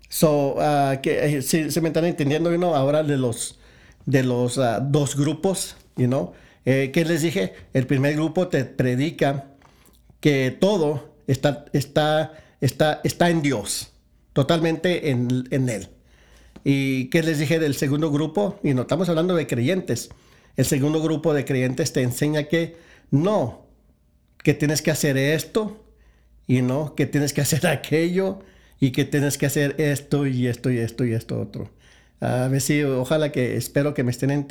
So, 0.08 0.56
uh, 0.56 1.00
que 1.00 1.38
eh, 1.38 1.80
me 1.80 1.88
están 1.88 2.04
entendiendo, 2.04 2.52
you 2.52 2.74
ahora 2.74 3.02
de 3.02 3.16
los, 3.16 3.58
de 4.06 4.24
los 4.24 4.58
uh, 4.58 4.80
dos 4.82 5.16
grupos, 5.16 5.76
you 5.96 6.08
know, 6.08 6.32
eh, 6.64 6.90
les 6.94 7.22
dije, 7.22 7.54
el 7.72 7.86
primer 7.86 8.14
grupo 8.14 8.48
te 8.48 8.64
predica 8.64 9.46
que 10.20 10.50
todo 10.50 11.14
está, 11.26 11.64
está, 11.72 12.32
está, 12.60 13.00
está 13.04 13.30
en 13.30 13.40
Dios, 13.40 13.92
totalmente 14.32 15.10
en, 15.10 15.46
en 15.50 15.68
Él. 15.68 15.88
¿Y 16.64 17.06
qué 17.06 17.22
les 17.22 17.38
dije 17.38 17.58
del 17.58 17.74
segundo 17.74 18.10
grupo? 18.10 18.58
Y 18.62 18.74
no 18.74 18.82
estamos 18.82 19.08
hablando 19.08 19.34
de 19.34 19.46
creyentes. 19.46 20.10
El 20.56 20.64
segundo 20.64 21.02
grupo 21.02 21.32
de 21.32 21.44
creyentes 21.44 21.92
te 21.92 22.02
enseña 22.02 22.44
que 22.44 22.76
no, 23.10 23.66
que 24.42 24.54
tienes 24.54 24.82
que 24.82 24.90
hacer 24.90 25.16
esto 25.16 25.84
y 26.46 26.62
no, 26.62 26.94
que 26.94 27.06
tienes 27.06 27.32
que 27.32 27.40
hacer 27.42 27.66
aquello 27.66 28.40
y 28.78 28.92
que 28.92 29.04
tienes 29.04 29.38
que 29.38 29.46
hacer 29.46 29.74
esto 29.78 30.26
y 30.26 30.46
esto 30.46 30.70
y 30.70 30.78
esto 30.78 31.04
y 31.04 31.12
esto 31.12 31.40
otro. 31.40 31.70
A 32.20 32.48
ver 32.48 32.60
si, 32.60 32.82
ojalá 32.82 33.32
que, 33.32 33.56
espero 33.56 33.94
que 33.94 34.04
me 34.04 34.10
estén 34.10 34.46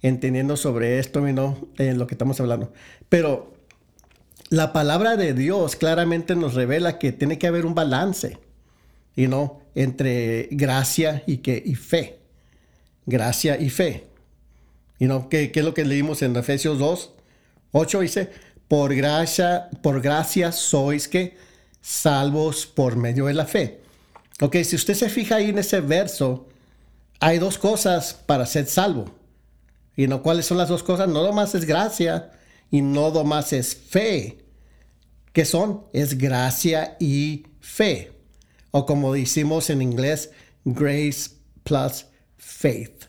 entendiendo 0.00 0.56
sobre 0.56 0.98
esto 0.98 1.26
y 1.28 1.32
no 1.32 1.68
en 1.76 1.98
lo 1.98 2.06
que 2.06 2.14
estamos 2.14 2.40
hablando. 2.40 2.72
Pero 3.08 3.52
la 4.48 4.72
palabra 4.72 5.16
de 5.16 5.34
Dios 5.34 5.76
claramente 5.76 6.36
nos 6.36 6.54
revela 6.54 6.98
que 6.98 7.12
tiene 7.12 7.38
que 7.38 7.46
haber 7.46 7.66
un 7.66 7.74
balance 7.74 8.38
y 9.16 9.26
no 9.28 9.60
entre 9.74 10.48
gracia 10.50 11.22
y, 11.26 11.38
que, 11.38 11.62
y 11.64 11.74
fe. 11.74 12.18
Gracia 13.06 13.60
y 13.60 13.70
fe. 13.70 14.06
Y 14.98 15.06
no, 15.06 15.28
¿qué, 15.28 15.50
¿qué, 15.50 15.60
es 15.60 15.66
lo 15.66 15.74
que 15.74 15.84
leímos 15.84 16.22
en 16.22 16.36
Efesios 16.36 16.78
2? 16.78 17.12
8 17.72 18.00
dice, 18.00 18.30
por 18.68 18.94
gracia, 18.94 19.68
por 19.82 20.00
gracia 20.00 20.52
sois 20.52 21.08
que 21.08 21.36
salvos 21.80 22.66
por 22.66 22.96
medio 22.96 23.26
de 23.26 23.34
la 23.34 23.46
fe. 23.46 23.80
Ok, 24.40 24.56
si 24.64 24.76
usted 24.76 24.94
se 24.94 25.08
fija 25.08 25.36
ahí 25.36 25.50
en 25.50 25.58
ese 25.58 25.80
verso, 25.80 26.48
hay 27.20 27.38
dos 27.38 27.58
cosas 27.58 28.14
para 28.14 28.46
ser 28.46 28.66
salvo. 28.66 29.06
¿Y 29.96 30.06
no 30.06 30.22
cuáles 30.22 30.46
son 30.46 30.58
las 30.58 30.68
dos 30.68 30.82
cosas? 30.82 31.08
No 31.08 31.30
más 31.32 31.54
es 31.54 31.64
gracia 31.64 32.30
y 32.70 32.82
no 32.82 33.10
más 33.24 33.52
es 33.52 33.74
fe. 33.74 34.38
¿Qué 35.32 35.44
son? 35.44 35.84
Es 35.92 36.16
gracia 36.16 36.96
y 36.98 37.44
fe 37.60 38.12
o 38.72 38.84
como 38.84 39.14
decimos 39.14 39.70
en 39.70 39.80
inglés, 39.80 40.30
grace 40.64 41.30
plus 41.62 42.06
faith. 42.36 43.04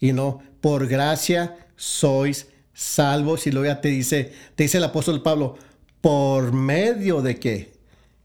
Y 0.00 0.12
no, 0.12 0.40
por 0.62 0.86
gracia 0.86 1.56
sois 1.76 2.46
salvos. 2.72 3.46
Y 3.46 3.50
luego 3.50 3.66
ya 3.66 3.80
te 3.82 3.88
dice, 3.88 4.32
te 4.54 4.62
dice 4.62 4.78
el 4.78 4.84
apóstol 4.84 5.22
Pablo, 5.22 5.58
por 6.00 6.52
medio 6.52 7.20
de 7.20 7.38
qué? 7.38 7.72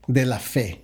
De 0.07 0.25
la 0.25 0.39
fe. 0.39 0.81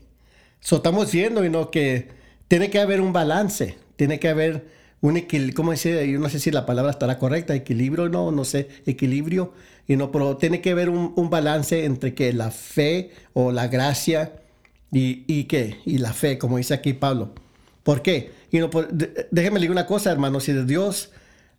So, 0.59 0.77
estamos 0.77 1.11
viendo 1.11 1.45
y 1.45 1.49
no 1.49 1.71
que 1.71 2.09
tiene 2.47 2.69
que 2.69 2.79
haber 2.79 2.99
un 2.99 3.13
balance, 3.13 3.77
tiene 3.95 4.19
que 4.19 4.27
haber 4.27 4.67
un 5.01 5.17
equilibrio, 5.17 5.55
¿cómo 5.55 5.71
decir? 5.71 5.99
Yo 6.03 6.19
no 6.19 6.29
sé 6.29 6.39
si 6.39 6.51
la 6.51 6.65
palabra 6.65 6.91
estará 6.91 7.17
correcta, 7.17 7.55
equilibrio, 7.55 8.09
no, 8.09 8.31
no 8.31 8.45
sé, 8.45 8.67
equilibrio, 8.85 9.53
y 9.87 9.95
no, 9.95 10.11
pero 10.11 10.37
tiene 10.37 10.61
que 10.61 10.71
haber 10.71 10.89
un, 10.89 11.29
balance 11.29 11.85
entre 11.85 12.13
que 12.13 12.31
la 12.33 12.51
fe 12.51 13.11
o 13.33 13.51
la 13.51 13.67
gracia 13.67 14.33
y, 14.91 15.23
y 15.27 15.45
qué, 15.45 15.79
y 15.85 15.97
la 15.97 16.13
fe, 16.13 16.37
como 16.37 16.57
dice 16.57 16.73
aquí 16.73 16.93
Pablo. 16.93 17.33
¿Por 17.83 18.01
qué? 18.01 18.31
Y 18.51 18.59
no, 18.59 18.69
déjeme 19.31 19.59
decir 19.59 19.71
una 19.71 19.85
cosa, 19.85 20.11
hermano, 20.11 20.39
si 20.39 20.53
Dios 20.53 21.11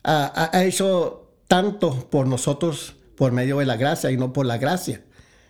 ha, 0.05 0.51
ha, 0.53 0.65
hecho 0.65 1.31
tanto 1.49 2.09
por 2.11 2.27
nosotros 2.27 2.95
por 3.17 3.33
medio 3.33 3.59
de 3.59 3.67
la 3.67 3.77
gracia 3.77 4.11
y 4.11 4.17
no 4.17 4.33
por 4.33 4.47
la 4.47 4.59
gracia. 4.59 5.03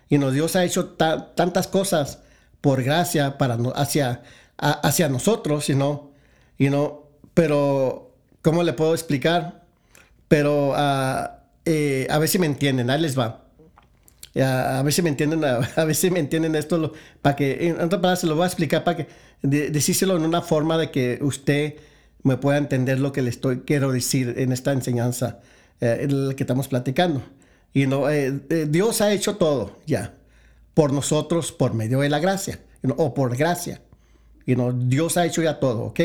Y 0.09 0.17
no, 0.17 0.31
Dios 0.31 0.55
ha 0.55 0.63
hecho 0.63 0.89
tantas 0.89 1.67
cosas 1.67 2.19
por 2.61 2.83
gracia 2.83 3.37
para 3.37 3.57
hacia, 3.75 4.23
hacia 4.57 5.09
nosotros, 5.09 5.69
y 5.69 5.75
no, 5.75 6.11
y 6.57 6.69
no, 6.69 7.03
pero, 7.33 8.15
¿cómo 8.41 8.63
le 8.63 8.73
puedo 8.73 8.93
explicar? 8.93 9.63
Pero 10.27 10.69
uh, 10.69 10.73
a 10.73 12.19
ver 12.19 12.27
si 12.27 12.39
me 12.39 12.45
entienden, 12.45 12.89
ahí 12.89 13.01
les 13.01 13.17
va. 13.17 13.42
A, 14.41 14.81
ver 14.83 14.93
si 14.93 15.01
me 15.01 15.09
entienden, 15.09 15.43
a, 15.45 15.59
ver 15.85 15.95
si 15.95 16.09
me 16.09 16.19
entienden 16.19 16.55
esto, 16.55 16.93
para 17.21 17.35
que, 17.35 17.67
en 17.67 17.75
otras 17.75 18.01
palabras, 18.01 18.21
se 18.21 18.27
lo 18.27 18.35
voy 18.35 18.43
a 18.43 18.47
explicar 18.47 18.83
para 18.83 18.97
que, 18.97 19.07
decírselo 19.41 20.15
en 20.15 20.23
una 20.23 20.41
forma 20.41 20.77
de 20.77 20.89
que 20.89 21.19
usted 21.21 21.75
me 22.23 22.37
pueda 22.37 22.57
entender 22.57 22.99
lo 22.99 23.11
que 23.11 23.21
le 23.21 23.29
estoy, 23.29 23.59
quiero 23.61 23.91
decir 23.91 24.35
en 24.37 24.51
esta 24.51 24.71
enseñanza 24.71 25.39
eh, 25.81 26.07
que 26.35 26.43
estamos 26.43 26.67
platicando. 26.67 27.21
Y 27.73 27.85
no, 27.85 28.09
eh, 28.09 28.39
eh, 28.49 28.67
Dios 28.69 29.01
ha 29.01 29.11
hecho 29.11 29.35
todo 29.35 29.79
ya 29.85 30.13
por 30.73 30.93
nosotros 30.93 31.51
por 31.51 31.73
medio 31.73 31.99
de 31.99 32.09
la 32.09 32.19
gracia 32.19 32.59
o 32.97 33.13
por 33.13 33.35
gracia. 33.35 33.81
Y 34.45 34.55
no, 34.55 34.71
Dios 34.73 35.17
ha 35.17 35.25
hecho 35.25 35.41
ya 35.41 35.59
todo, 35.59 35.83
¿ok? 35.83 35.99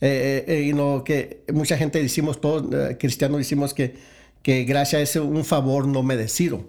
y 0.00 0.72
no, 0.74 1.02
que 1.02 1.42
mucha 1.52 1.76
gente 1.76 2.00
decimos, 2.00 2.40
todos 2.40 2.64
cristianos 3.00 3.38
decimos 3.38 3.74
que, 3.74 3.96
que 4.42 4.62
gracia 4.62 5.00
es 5.00 5.16
un 5.16 5.44
favor 5.44 5.88
no 5.88 6.04
merecido. 6.04 6.64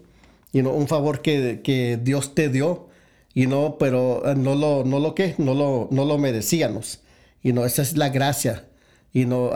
Y 0.51 0.62
no, 0.62 0.72
un 0.72 0.88
favor 0.88 1.22
que, 1.22 1.62
que 1.63 2.00
Dios 2.01 2.34
te 2.36 2.50
dio 2.50 2.89
y 3.34 3.48
no, 3.48 3.77
pero 3.79 4.24
no 4.36 4.56
lo, 4.56 4.84
no 4.84 5.00
lo 5.00 5.15
que, 5.15 5.36
no 5.38 5.53
lo, 5.53 5.88
no 5.91 6.06
lo 6.06 6.18
merecíamos. 6.18 7.00
Y 7.44 7.53
no, 7.53 7.65
esa 7.65 7.82
es 7.82 7.96
la 7.96 8.10
gracia 8.10 8.65
y 9.13 9.25
no, 9.25 9.51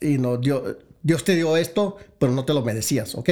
y 0.00 0.18
no 0.18 0.36
Dios, 0.36 0.76
Dios 1.02 1.24
te 1.24 1.34
dio 1.34 1.56
esto, 1.56 1.96
pero 2.18 2.32
no 2.32 2.44
te 2.44 2.54
lo 2.54 2.62
merecías, 2.62 3.14
¿ok? 3.14 3.30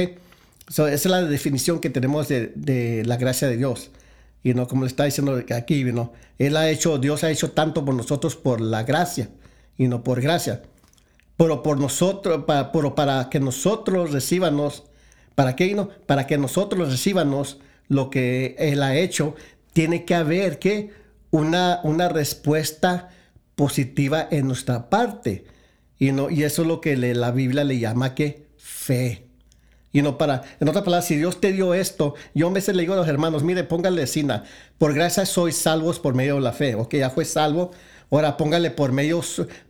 esa 0.67 0.91
es 0.91 1.05
la 1.05 1.23
definición 1.23 1.79
que 1.79 1.89
tenemos 1.89 2.29
de, 2.29 2.53
de, 2.55 3.03
la 3.05 3.17
gracia 3.17 3.47
de 3.47 3.57
Dios. 3.57 3.91
Y 4.43 4.53
no, 4.53 4.67
como 4.67 4.83
le 4.83 4.87
está 4.87 5.05
diciendo 5.05 5.41
aquí, 5.55 5.83
¿no? 5.85 6.13
Él 6.37 6.57
ha 6.57 6.69
hecho, 6.69 6.97
Dios 6.97 7.23
ha 7.23 7.31
hecho 7.31 7.51
tanto 7.51 7.85
por 7.85 7.93
nosotros 7.93 8.35
por 8.35 8.61
la 8.61 8.83
gracia 8.83 9.29
y 9.77 9.87
no 9.87 10.03
por 10.03 10.21
gracia. 10.21 10.63
Pero 11.37 11.63
por 11.63 11.79
nosotros, 11.79 12.43
para, 12.45 12.71
pero 12.71 12.95
para 12.95 13.29
que 13.29 13.39
nosotros 13.39 14.11
recíbanos, 14.11 14.83
¿para 15.35 15.55
qué? 15.55 15.73
No? 15.73 15.89
Para 16.05 16.27
que 16.27 16.37
nosotros 16.37 16.91
recíbanos 16.91 17.59
lo 17.87 18.09
que 18.09 18.55
Él 18.57 18.83
ha 18.83 18.95
hecho, 18.95 19.35
tiene 19.73 20.05
que 20.05 20.15
haber 20.15 20.59
que 20.59 20.91
una, 21.31 21.79
una 21.83 22.09
respuesta 22.09 23.09
positiva 23.55 24.27
en 24.29 24.47
nuestra 24.47 24.89
parte. 24.89 25.45
Y, 25.99 26.11
no, 26.11 26.29
y 26.29 26.43
eso 26.43 26.63
es 26.63 26.67
lo 26.67 26.81
que 26.81 26.95
la 26.95 27.31
Biblia 27.31 27.63
le 27.63 27.79
llama 27.79 28.15
que 28.15 28.47
fe. 28.57 29.27
Y 29.91 30.01
no 30.01 30.17
para, 30.17 30.41
en 30.59 30.67
otras 30.67 30.83
palabras, 30.83 31.05
si 31.05 31.15
Dios 31.15 31.39
te 31.39 31.51
dio 31.51 31.75
esto, 31.75 32.15
yo 32.33 32.49
a 32.49 32.51
veces 32.51 32.75
le 32.75 32.81
digo 32.81 32.95
a 32.95 32.97
los 32.97 33.07
hermanos, 33.07 33.43
mire, 33.43 33.63
póngale 33.63 34.07
sina, 34.07 34.43
por 34.79 34.95
gracia 34.95 35.25
sois 35.27 35.55
salvos 35.55 35.99
por 35.99 36.15
medio 36.15 36.35
de 36.35 36.41
la 36.41 36.51
fe. 36.51 36.73
Ok, 36.73 36.95
ya 36.95 37.11
fue 37.11 37.25
salvo. 37.25 37.71
Ahora 38.13 38.37
póngale 38.37 38.69
por 38.69 38.91
medio, 38.91 39.21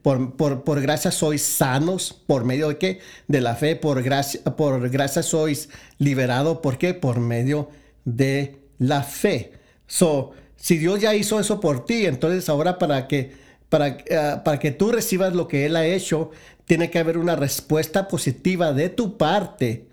por, 0.01 0.35
por, 0.35 0.65
por 0.65 0.81
gracia 0.81 1.11
sois 1.11 1.41
sanos, 1.41 2.21
por 2.27 2.43
medio 2.43 2.67
de 2.67 2.77
qué? 2.77 2.99
De 3.29 3.39
la 3.39 3.55
fe, 3.55 3.77
por 3.77 4.03
gracia, 4.03 4.41
por 4.43 4.89
gracia 4.89 5.23
sois 5.23 5.69
liberado, 5.97 6.61
¿por 6.61 6.77
qué? 6.77 6.93
Por 6.93 7.21
medio 7.21 7.69
de 8.03 8.59
la 8.79 9.03
fe. 9.03 9.53
So, 9.87 10.31
si 10.57 10.77
Dios 10.77 10.99
ya 10.99 11.15
hizo 11.15 11.39
eso 11.39 11.61
por 11.61 11.85
ti, 11.85 12.05
entonces 12.05 12.49
ahora 12.49 12.77
para 12.77 13.07
que 13.07 13.31
para, 13.69 13.87
eh, 13.87 14.41
para 14.43 14.59
que 14.59 14.71
tú 14.71 14.91
recibas 14.91 15.33
lo 15.33 15.47
que 15.47 15.65
Él 15.65 15.77
ha 15.77 15.85
hecho, 15.85 16.31
tiene 16.65 16.89
que 16.89 16.99
haber 16.99 17.17
una 17.17 17.37
respuesta 17.37 18.09
positiva 18.09 18.73
de 18.73 18.89
tu 18.89 19.17
parte, 19.17 19.87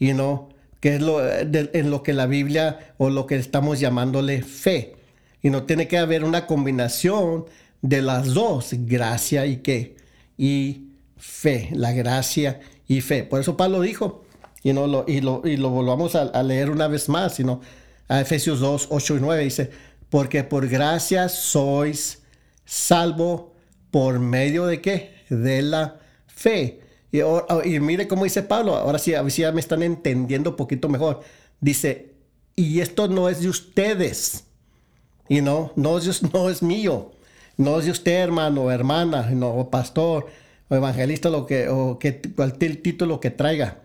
y 0.00 0.12
no 0.12 0.48
que 0.80 0.96
es 0.96 1.00
lo, 1.00 1.24
en 1.24 1.90
lo 1.92 2.02
que 2.02 2.12
la 2.12 2.26
Biblia 2.26 2.94
o 2.98 3.10
lo 3.10 3.28
que 3.28 3.36
estamos 3.36 3.78
llamándole 3.78 4.42
fe. 4.42 4.96
Y 5.40 5.50
no 5.50 5.62
tiene 5.62 5.86
que 5.86 5.98
haber 5.98 6.24
una 6.24 6.48
combinación 6.48 7.44
de 7.82 8.00
las 8.00 8.32
dos, 8.32 8.70
gracia 8.72 9.44
y 9.46 9.58
qué, 9.58 9.96
y 10.38 10.86
fe, 11.16 11.68
la 11.72 11.92
gracia 11.92 12.60
y 12.88 13.00
fe. 13.00 13.24
Por 13.24 13.40
eso 13.40 13.56
Pablo 13.56 13.80
dijo, 13.80 14.24
y, 14.62 14.72
no 14.72 14.86
lo, 14.86 15.04
y, 15.06 15.20
lo, 15.20 15.42
y 15.44 15.56
lo 15.56 15.70
volvamos 15.70 16.14
a, 16.14 16.42
leer 16.42 16.70
una 16.70 16.88
vez 16.88 17.08
más, 17.08 17.34
sino 17.34 17.60
a 18.08 18.20
Efesios 18.20 18.60
2, 18.60 18.88
8 18.90 19.16
y 19.16 19.20
9 19.20 19.44
dice, 19.44 19.70
porque 20.08 20.44
por 20.44 20.68
gracia 20.68 21.28
sois 21.28 22.22
salvo 22.64 23.54
por 23.90 24.18
medio 24.20 24.66
de 24.66 24.80
qué? 24.80 25.14
De 25.28 25.62
la 25.62 25.98
fe. 26.26 26.80
Y, 27.10 27.20
y, 27.20 27.80
mire 27.80 28.08
cómo 28.08 28.24
dice 28.24 28.42
Pablo, 28.42 28.76
ahora 28.76 28.98
sí, 28.98 29.14
a 29.14 29.22
ver 29.22 29.32
si 29.32 29.42
ya 29.42 29.52
me 29.52 29.60
están 29.60 29.82
entendiendo 29.82 30.50
un 30.50 30.56
poquito 30.56 30.88
mejor. 30.88 31.20
Dice, 31.60 32.12
y 32.54 32.80
esto 32.80 33.08
no 33.08 33.28
es 33.28 33.40
de 33.40 33.48
ustedes, 33.48 34.44
y 35.28 35.40
no, 35.40 35.72
no 35.76 35.98
es, 35.98 36.22
no 36.32 36.48
es 36.48 36.62
mío, 36.62 37.12
no 37.62 37.78
es 37.78 37.86
de 37.86 37.92
usted, 37.92 38.12
hermano, 38.12 38.70
hermana, 38.70 39.30
no, 39.30 39.50
o 39.50 39.70
pastor, 39.70 40.26
o 40.68 40.74
evangelista, 40.74 41.30
lo 41.30 41.46
que, 41.46 41.68
o 41.68 41.98
que, 41.98 42.20
cualquier 42.34 42.82
título 42.82 43.20
que 43.20 43.30
traiga. 43.30 43.78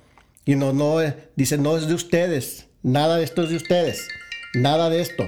Y 0.46 0.56
no, 0.56 0.74
no, 0.74 0.98
dice, 1.36 1.58
no 1.58 1.78
es 1.78 1.88
de 1.88 1.94
ustedes, 1.94 2.68
nada 2.84 3.18
de 3.18 3.24
esto 3.24 3.44
es 3.44 3.50
de 3.50 3.58
ustedes, 3.58 4.08
nada 4.54 4.90
de 4.90 5.02
esto. 5.02 5.26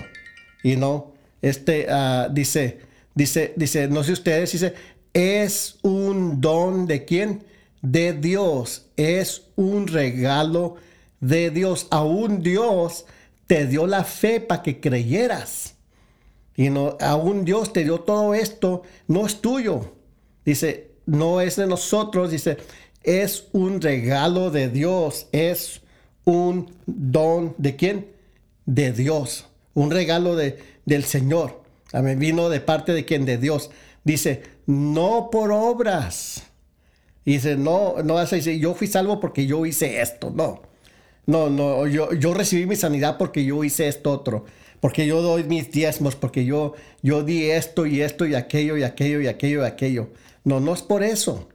Y 0.63 0.75
no, 0.75 1.13
este, 1.41 1.87
uh, 1.89 2.33
dice, 2.33 2.79
Dice, 3.19 3.51
dice, 3.57 3.89
no 3.89 4.01
sé 4.01 4.13
ustedes, 4.13 4.53
dice, 4.53 4.73
es 5.13 5.77
un 5.81 6.39
don 6.39 6.87
de 6.87 7.03
quién? 7.03 7.43
De 7.81 8.13
Dios. 8.13 8.85
Es 8.95 9.43
un 9.57 9.87
regalo 9.87 10.75
de 11.19 11.49
Dios. 11.49 11.87
Aún 11.91 12.41
Dios 12.41 13.05
te 13.45 13.67
dio 13.67 13.87
la 13.87 14.05
fe 14.05 14.39
para 14.39 14.63
que 14.63 14.79
creyeras. 14.79 15.75
Y 16.55 16.69
no, 16.69 16.97
aún 16.99 17.45
Dios 17.45 17.71
te 17.73 17.83
dio 17.83 18.01
todo 18.01 18.33
esto, 18.33 18.83
no 19.07 19.25
es 19.25 19.41
tuyo. 19.41 19.93
Dice, 20.45 20.91
no 21.05 21.41
es 21.41 21.55
de 21.55 21.67
nosotros, 21.67 22.31
dice, 22.31 22.57
es 23.03 23.47
un 23.53 23.81
regalo 23.81 24.51
de 24.51 24.69
Dios, 24.69 25.27
es 25.31 25.81
un 26.25 26.71
don 26.85 27.55
de 27.57 27.75
quién? 27.75 28.07
De 28.65 28.91
Dios, 28.91 29.47
un 29.73 29.91
regalo 29.91 30.35
de, 30.35 30.59
del 30.85 31.03
Señor. 31.03 31.63
Amén. 31.91 32.19
Vino 32.19 32.49
de 32.49 32.61
parte 32.61 32.93
de 32.93 33.05
quien? 33.05 33.25
De 33.25 33.37
Dios. 33.37 33.71
Dice, 34.03 34.43
no 34.65 35.29
por 35.31 35.51
obras. 35.51 36.43
Dice, 37.25 37.55
no, 37.55 37.95
no 38.03 38.15
vas 38.15 38.31
a 38.33 38.37
decir, 38.37 38.59
yo 38.59 38.73
fui 38.73 38.87
salvo 38.87 39.19
porque 39.19 39.45
yo 39.45 39.65
hice 39.65 40.01
esto. 40.01 40.31
No. 40.31 40.61
No, 41.25 41.49
no, 41.49 41.85
yo, 41.85 42.11
yo 42.13 42.33
recibí 42.33 42.65
mi 42.65 42.75
sanidad 42.75 43.17
porque 43.17 43.45
yo 43.45 43.63
hice 43.63 43.87
esto 43.87 44.11
otro. 44.11 44.45
Porque 44.79 45.05
yo 45.05 45.21
doy 45.21 45.43
mis 45.43 45.71
diezmos, 45.71 46.15
porque 46.15 46.45
yo, 46.45 46.73
yo 47.01 47.23
di 47.23 47.49
esto 47.49 47.85
y 47.85 48.01
esto 48.01 48.25
y 48.25 48.35
aquello 48.35 48.77
y 48.77 48.83
aquello 48.83 49.21
y 49.21 49.27
aquello 49.27 49.63
y 49.63 49.65
aquello. 49.65 50.09
No, 50.43 50.59
no 50.59 50.73
es 50.73 50.81
por 50.81 51.03
eso. 51.03 51.47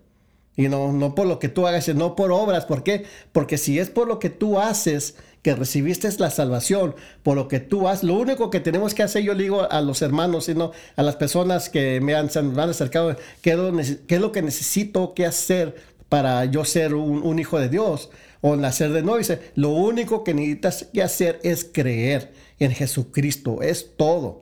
Y 0.56 0.68
no, 0.68 0.92
no 0.92 1.14
por 1.14 1.26
lo 1.26 1.38
que 1.38 1.48
tú 1.48 1.66
hagas, 1.66 1.88
no 1.94 2.14
por 2.14 2.30
obras. 2.30 2.64
¿Por 2.64 2.84
qué? 2.84 3.04
Porque 3.32 3.58
si 3.58 3.78
es 3.78 3.90
por 3.90 4.06
lo 4.06 4.18
que 4.18 4.30
tú 4.30 4.58
haces, 4.58 5.16
que 5.44 5.54
recibiste 5.54 6.08
la 6.18 6.30
salvación, 6.30 6.94
por 7.22 7.36
lo 7.36 7.48
que 7.48 7.60
tú 7.60 7.86
haces, 7.86 8.04
lo 8.04 8.14
único 8.14 8.48
que 8.48 8.60
tenemos 8.60 8.94
que 8.94 9.02
hacer, 9.02 9.22
yo 9.22 9.34
digo 9.34 9.70
a 9.70 9.82
los 9.82 10.00
hermanos, 10.00 10.46
sino 10.46 10.72
a 10.96 11.02
las 11.02 11.16
personas 11.16 11.68
que 11.68 12.00
me 12.00 12.14
han, 12.14 12.30
acercado, 12.58 13.14
¿qué 13.42 13.50
es, 13.50 14.20
lo, 14.20 14.32
que 14.32 14.40
necesito 14.40 15.12
que 15.12 15.26
hacer 15.26 15.74
para 16.08 16.46
yo 16.46 16.64
ser 16.64 16.94
un, 16.94 17.38
hijo 17.38 17.58
de 17.58 17.68
Dios 17.68 18.08
o 18.40 18.56
nacer 18.56 18.92
de 18.92 19.02
nuevo? 19.02 19.18
Dice, 19.18 19.40
lo 19.54 19.68
único 19.68 20.24
que 20.24 20.32
necesitas 20.32 20.86
que 20.92 21.02
hacer 21.02 21.40
es 21.42 21.68
creer 21.70 22.32
en 22.58 22.72
Jesucristo, 22.72 23.62
es 23.62 23.96
todo, 23.96 24.40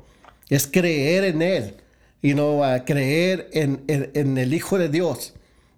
es 0.49 0.67
creer 0.67 1.25
en 1.25 1.43
Él 1.43 1.75
y 2.21 2.35
no 2.35 2.61
creer 2.87 3.49
en, 3.53 3.83
en 3.89 4.39
el 4.39 4.55
Hijo 4.55 4.79
de 4.79 4.89
Dios. 4.89 5.35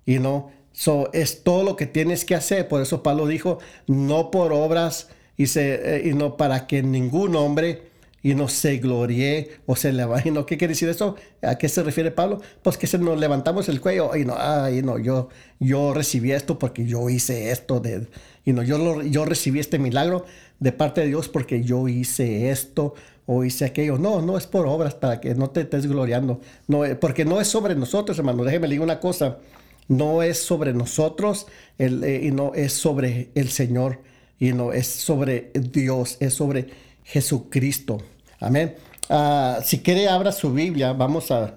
Y 0.07 0.19
no, 0.19 0.51
so, 0.73 1.11
es 1.13 1.43
todo 1.43 1.63
lo 1.63 1.77
que 1.77 1.87
tienes 1.87 2.25
que 2.25 2.35
hacer. 2.35 2.69
Por 2.69 2.83
eso 2.83 3.03
Pablo 3.03 3.27
dijo, 3.27 3.59
no 3.87 4.31
por 4.31 4.53
obras 4.53 5.09
y, 5.37 5.47
se, 5.47 5.97
eh, 5.97 6.09
y 6.09 6.15
no 6.15 6.37
para 6.37 6.67
que 6.67 6.83
ningún 6.83 7.37
hombre 7.37 7.94
y 8.25 8.35
no 8.35 8.49
se 8.49 8.79
gloríe 8.79 9.51
o 9.67 9.77
se 9.77 9.93
levante. 9.93 10.31
No, 10.33 10.47
¿Qué 10.47 10.57
quiere 10.57 10.73
decir 10.73 10.89
eso? 10.89 11.15
¿A 11.43 11.57
qué 11.57 11.69
se 11.69 11.83
refiere 11.85 12.11
Pablo? 12.11 12.41
Pues 12.63 12.77
que 12.77 12.89
se 12.89 12.99
nos 12.99 13.21
levantamos 13.21 13.69
el 13.69 13.81
cuello 13.81 14.17
y 14.17 14.25
no, 14.25 14.35
ay, 14.37 14.83
no, 14.83 14.99
yo, 14.99 15.29
yo 15.61 15.95
recibí 15.95 16.33
esto 16.33 16.59
porque 16.59 16.87
yo 16.87 17.09
hice 17.11 17.53
esto, 17.53 17.79
de, 17.79 18.09
y 18.45 18.53
no, 18.53 18.63
yo, 18.63 19.03
yo 19.03 19.25
recibí 19.27 19.61
este 19.61 19.79
milagro 19.79 20.25
de 20.59 20.73
parte 20.73 21.03
de 21.03 21.09
Dios 21.09 21.29
porque 21.29 21.63
yo 21.63 21.87
hice 21.87 22.51
esto 22.51 22.95
o 23.27 23.45
hice 23.45 23.67
aquello. 23.67 23.99
No, 23.99 24.23
no 24.23 24.39
es 24.39 24.47
por 24.47 24.67
obras 24.67 24.95
para 24.95 25.21
que 25.21 25.35
no 25.35 25.51
te 25.51 25.61
estés 25.61 25.87
gloriando. 25.87 26.41
No, 26.67 26.85
eh, 26.85 26.97
porque 26.97 27.25
no 27.25 27.41
es 27.41 27.49
sobre 27.49 27.75
nosotros, 27.75 28.19
hermano. 28.19 28.43
Déjeme 28.43 28.67
decir 28.69 28.81
una 28.81 28.99
cosa 28.99 29.39
no 29.87 30.23
es 30.23 30.39
sobre 30.39 30.73
nosotros 30.73 31.47
eh, 31.79 32.21
y 32.23 32.31
no 32.31 32.55
es 32.55 32.73
sobre 32.73 33.29
el 33.35 33.51
Señor 33.51 34.01
y 34.39 34.53
no 34.53 34.73
es 34.73 34.87
sobre 34.87 35.51
Dios, 35.55 36.17
es 36.21 36.35
sobre 36.35 36.69
Jesucristo. 37.05 37.99
Amén. 38.45 38.77
Ah, 39.09 39.61
si 39.65 39.81
quiere, 39.81 40.07
abra 40.07 40.31
su 40.31 40.53
Biblia. 40.53 40.93
Vamos 40.93 41.31
a, 41.31 41.57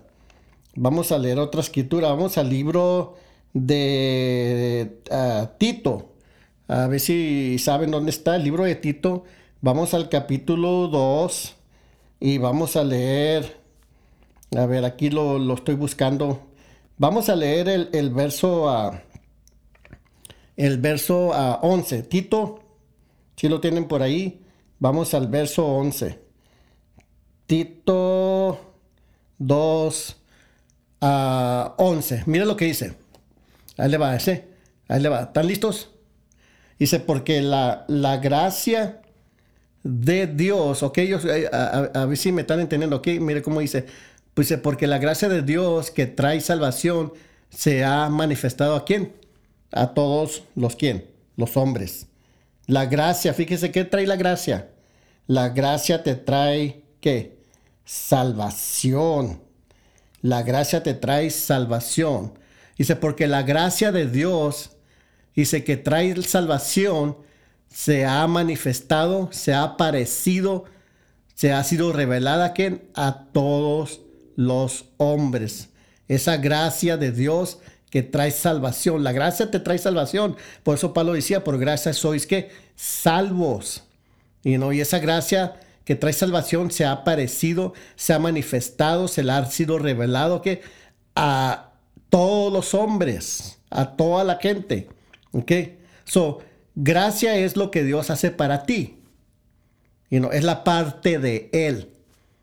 vamos 0.74 1.12
a 1.12 1.18
leer 1.18 1.38
otra 1.38 1.60
escritura. 1.60 2.08
Vamos 2.08 2.38
al 2.38 2.50
libro 2.50 3.16
de 3.54 5.02
ah, 5.12 5.52
Tito. 5.58 6.14
A 6.70 6.88
ver 6.88 7.02
si 7.02 7.60
saben 7.60 7.92
dónde 7.92 8.12
está 8.12 8.38
el 8.38 8.46
libro 8.46 8.64
de 8.64 8.76
Tito. 8.76 9.26
Vamos 9.60 9.94
al 9.94 10.08
capítulo 10.08 10.88
2 10.88 11.56
y 12.22 12.38
vamos 12.38 12.78
a 12.78 12.86
leer. 12.86 13.58
A 14.56 14.66
ver, 14.66 14.86
aquí 14.86 15.10
lo, 15.10 15.54
estoy 15.54 15.76
buscando. 15.76 16.48
Vamos 16.98 17.28
a 17.28 17.36
leer 17.36 17.68
el, 17.92 18.10
verso 18.12 18.70
a. 18.70 19.04
el 20.56 20.78
verso 20.78 21.34
a 21.34 21.56
11. 21.56 22.04
Tito, 22.04 22.60
si 23.36 23.50
lo 23.50 23.60
tienen 23.60 23.90
por 23.90 24.02
ahí, 24.02 24.42
vamos 24.80 25.14
al 25.14 25.28
verso 25.28 25.66
11. 25.68 26.27
Tito 27.48 28.74
2 29.40 30.16
a 31.02 31.76
11. 31.78 32.24
Mira 32.26 32.46
lo 32.46 32.58
que 32.58 32.66
dice. 32.66 32.94
Ahí 33.78 33.90
le 33.90 33.98
va 33.98 34.16
ese. 34.16 34.48
Ahí 34.88 35.02
le 35.02 35.10
va. 35.10 35.22
¿Están 35.22 35.48
listos? 35.48 35.90
Dice, 36.78 37.00
porque 37.00 37.42
la, 37.42 37.86
la 37.88 38.18
gracia 38.18 39.02
de 39.84 40.28
Dios, 40.28 40.84
ok, 40.84 40.98
ellos, 40.98 41.26
eh, 41.26 41.50
a, 41.52 42.06
ver 42.06 42.18
si 42.18 42.32
me 42.32 42.42
están 42.42 42.60
entendiendo, 42.60 42.98
ok, 42.98 43.08
mire 43.22 43.42
cómo 43.42 43.62
dice, 43.62 43.86
pues 44.34 44.54
porque 44.62 44.86
la 44.86 44.98
gracia 45.00 45.30
de 45.30 45.42
Dios 45.42 45.92
que 45.92 46.06
trae 46.06 46.42
salvación 46.42 47.14
se 47.50 47.84
ha 47.84 48.10
manifestado 48.10 48.76
a 48.76 48.86
quién? 48.86 49.14
A 49.72 49.94
todos 49.94 50.44
los 50.56 50.76
quién? 50.76 51.06
Los 51.38 51.56
hombres. 51.58 52.08
La 52.68 52.86
gracia, 52.86 53.34
fíjese 53.34 53.72
qué 53.72 53.86
trae 53.86 54.06
la 54.06 54.18
gracia. 54.18 54.70
La 55.26 55.50
gracia 55.50 56.04
te 56.04 56.16
trae 56.16 56.84
qué? 57.00 57.37
Salvación. 57.88 59.40
La 60.22 60.44
gracia 60.44 60.84
te 60.84 60.94
trae 60.94 61.30
salvación. 61.30 62.38
Dice, 62.78 62.98
porque 62.98 63.28
la 63.28 63.44
gracia 63.44 63.94
de 63.94 64.08
Dios, 64.08 64.72
dice 65.34 65.64
que 65.64 65.78
trae 65.78 66.22
salvación, 66.24 67.16
se 67.70 68.06
ha 68.06 68.28
manifestado, 68.28 69.30
se 69.32 69.54
ha 69.54 69.64
aparecido, 69.64 70.66
se 71.34 71.54
ha 71.54 71.64
sido 71.64 71.94
revelada 71.94 72.54
a 72.94 73.24
todos 73.32 74.02
los 74.36 74.86
hombres. 74.98 75.70
Esa 76.10 76.36
gracia 76.36 76.98
de 76.98 77.14
Dios 77.14 77.60
que 77.90 78.04
trae 78.04 78.32
salvación. 78.32 79.06
La 79.06 79.14
gracia 79.14 79.50
te 79.50 79.62
trae 79.62 79.78
salvación. 79.78 80.36
Por 80.64 80.76
eso 80.76 80.94
Pablo 80.94 81.14
decía, 81.14 81.46
por 81.46 81.58
gracia 81.58 81.94
sois 81.94 82.28
que 82.28 82.52
salvos. 82.76 83.84
Y, 84.44 84.58
¿no? 84.58 84.74
y 84.74 84.82
esa 84.82 85.00
gracia 85.00 85.56
que 85.88 85.96
trae 85.96 86.12
salvación 86.12 86.70
se 86.70 86.84
ha 86.84 86.92
aparecido, 86.92 87.74
se 87.96 88.12
ha 88.12 88.20
manifestado, 88.20 89.08
se 89.08 89.24
le 89.24 89.32
ha 89.32 89.46
sido 89.46 89.80
revelado 89.80 90.42
que 90.42 90.62
a 91.16 91.72
todos 92.10 92.52
los 92.52 92.74
hombres, 92.74 93.60
a 93.70 93.96
toda 93.96 94.26
la 94.26 94.36
gente. 94.36 94.90
¿Ok? 95.32 95.50
So, 96.04 96.40
Gracia 96.76 97.38
es 97.38 97.56
lo 97.56 97.72
que 97.72 97.86
Dios 97.86 98.10
hace 98.10 98.32
para 98.32 98.66
ti. 98.66 98.98
y 100.10 100.20
no 100.20 100.34
es 100.34 100.44
la 100.44 100.66
parte 100.66 101.20
de 101.20 101.50
Él, 101.54 101.94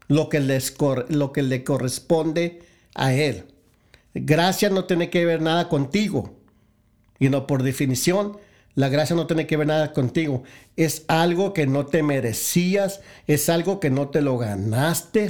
lo 0.09 0.31
que, 0.31 0.41
les 0.41 0.75
lo 1.11 1.33
que 1.33 1.43
le 1.43 1.65
corresponde 1.65 2.63
a 2.95 3.13
Él. 3.13 3.45
Gracia 4.15 4.71
no 4.71 4.87
tiene 4.87 5.11
que 5.11 5.27
ver 5.27 5.43
nada 5.43 5.69
contigo. 5.69 6.35
Y 7.19 7.29
no 7.29 7.47
por 7.47 7.63
definición, 7.63 8.39
la 8.75 8.89
gracia 8.89 9.15
no 9.15 9.27
tiene 9.27 9.47
que 9.47 9.57
ver 9.57 9.67
nada 9.67 9.93
contigo. 9.93 10.43
Es 10.77 11.05
algo 11.09 11.53
que 11.53 11.67
no 11.67 11.87
te 11.87 12.03
merecías, 12.03 13.01
es 13.27 13.49
algo 13.49 13.81
que 13.81 13.91
no 13.91 14.09
te 14.09 14.21
lo 14.21 14.39
ganaste 14.39 15.29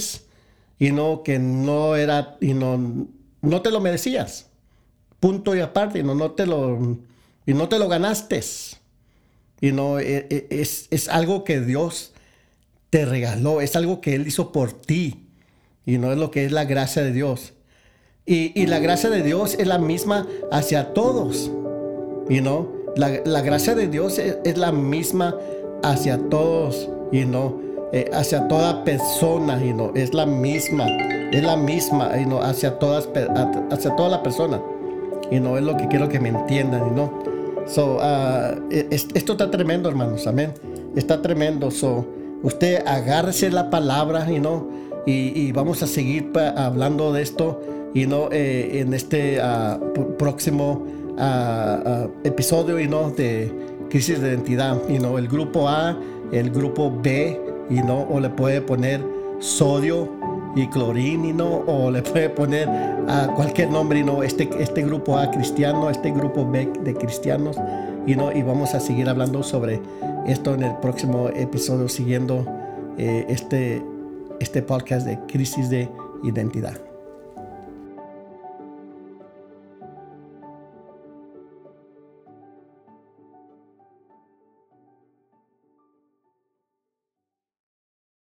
y 0.78 0.92
no 0.92 1.22
que 1.22 1.38
no 1.38 1.96
era 1.96 2.36
y 2.40 2.54
no, 2.54 3.06
no 3.42 3.62
te 3.62 3.70
lo 3.70 3.80
merecías. 3.80 4.46
Punto 5.20 5.54
y 5.54 5.60
aparte, 5.60 6.02
no, 6.02 6.14
no 6.14 6.32
te 6.32 6.46
lo 6.46 6.98
y 7.46 7.54
no 7.54 7.68
te 7.68 7.78
lo 7.78 7.88
ganaste. 7.88 8.40
Y 9.60 9.72
no, 9.72 9.98
e, 9.98 10.26
e, 10.30 10.46
es, 10.50 10.88
es, 10.90 11.08
algo 11.08 11.44
que 11.44 11.60
Dios 11.60 12.12
te 12.90 13.04
regaló, 13.04 13.60
es 13.60 13.76
algo 13.76 14.00
que 14.00 14.14
Él 14.14 14.26
hizo 14.26 14.52
por 14.52 14.72
ti. 14.72 15.28
Y 15.86 15.98
no 15.98 16.12
es 16.12 16.18
lo 16.18 16.30
que 16.30 16.44
es 16.44 16.52
la 16.52 16.64
gracia 16.64 17.02
de 17.02 17.12
Dios. 17.12 17.54
Y, 18.26 18.66
la 18.66 18.78
gracia 18.78 19.10
de 19.10 19.22
Dios 19.22 19.54
es 19.58 19.66
la 19.66 19.78
misma 19.78 20.26
hacia 20.50 20.94
todos. 20.94 21.50
Y 22.30 22.40
no, 22.40 22.72
la, 22.96 23.40
gracia 23.42 23.74
de 23.74 23.88
Dios 23.88 24.18
es, 24.18 24.58
la 24.58 24.72
misma 24.72 25.36
hacia 25.82 26.18
todos. 26.28 26.88
Y 27.12 27.24
no, 27.24 27.60
eh, 27.92 28.10
hacia 28.12 28.48
toda 28.48 28.84
persona. 28.84 29.64
Y 29.64 29.72
no, 29.72 29.92
es 29.94 30.14
la 30.14 30.26
misma. 30.26 30.86
Es 31.32 31.42
la 31.42 31.56
misma. 31.56 32.10
Y 32.20 32.26
no, 32.26 32.40
hacia 32.42 32.78
todas, 32.78 33.08
hacia 33.70 33.96
toda 33.96 34.08
la 34.08 34.22
persona. 34.22 34.60
Y 35.30 35.40
no 35.40 35.56
es 35.56 35.64
lo 35.64 35.76
que 35.76 35.88
quiero 35.88 36.08
que 36.08 36.20
me 36.20 36.30
entiendan. 36.30 36.88
Y 36.88 36.90
no. 36.96 37.22
So, 37.66 37.96
uh, 37.96 38.60
esto 38.70 39.32
está 39.32 39.50
tremendo, 39.50 39.88
hermanos. 39.88 40.26
Amén. 40.26 40.52
Está 40.96 41.22
tremendo. 41.22 41.70
So, 41.70 42.06
usted 42.42 42.86
agárrese 42.86 43.50
la 43.50 43.70
palabra 43.70 44.30
y 44.30 44.38
no 44.38 44.68
y, 45.06 45.52
vamos 45.52 45.82
a 45.82 45.86
seguir 45.86 46.32
hablando 46.56 47.12
de 47.12 47.22
esto 47.22 47.60
y 47.92 48.06
no 48.06 48.28
eh, 48.32 48.80
en 48.80 48.94
este 48.94 49.38
uh, 49.38 50.16
próximo 50.16 50.86
uh, 51.16 52.10
episodio 52.24 52.78
y 52.78 52.88
no 52.88 53.10
de 53.10 53.52
crisis 53.90 54.20
de 54.20 54.30
identidad 54.30 54.80
y 54.88 54.98
no 54.98 55.18
el 55.18 55.28
grupo 55.28 55.68
A 55.68 55.96
el 56.32 56.50
grupo 56.50 56.92
B 57.02 57.40
y 57.70 57.74
no 57.74 58.02
o 58.02 58.20
le 58.20 58.30
puede 58.30 58.60
poner 58.60 59.00
sodio 59.38 60.08
y 60.56 60.68
clorínino 60.68 61.64
o 61.66 61.90
le 61.90 62.02
puede 62.02 62.30
poner 62.30 62.68
a 63.08 63.28
cualquier 63.34 63.70
nombre 63.70 64.00
y 64.00 64.04
no 64.04 64.22
este, 64.22 64.48
este 64.58 64.82
grupo 64.82 65.18
A 65.18 65.30
cristiano, 65.30 65.90
este 65.90 66.10
grupo 66.10 66.48
B 66.48 66.70
de 66.82 66.94
cristianos 66.94 67.56
y 68.06 68.14
no 68.14 68.32
y 68.32 68.42
vamos 68.42 68.74
a 68.74 68.80
seguir 68.80 69.08
hablando 69.08 69.42
sobre 69.42 69.80
esto 70.26 70.54
en 70.54 70.62
el 70.62 70.76
próximo 70.76 71.28
episodio 71.28 71.88
siguiendo 71.88 72.46
eh, 72.98 73.26
este, 73.28 73.82
este 74.40 74.62
podcast 74.62 75.06
de 75.06 75.18
crisis 75.26 75.68
de 75.70 75.88
identidad. 76.22 76.93